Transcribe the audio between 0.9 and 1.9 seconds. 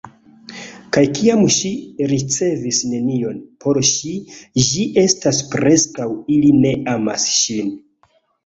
Kaj kiam ŝi